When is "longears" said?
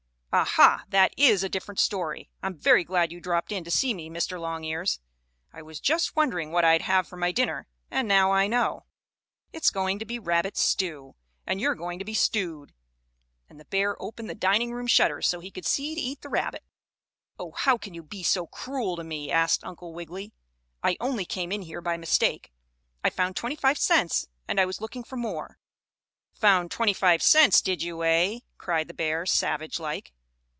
4.39-5.01